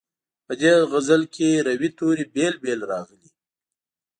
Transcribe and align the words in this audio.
په 0.45 0.53
دې 0.61 0.73
غزل 0.91 1.23
کې 1.35 1.49
روي 1.67 1.89
توري 1.97 2.25
بېل 2.33 2.55
بېل 2.63 2.79
راغلي. 2.91 3.29